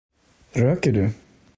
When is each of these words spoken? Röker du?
Röker 0.55 0.91
du? 0.91 1.11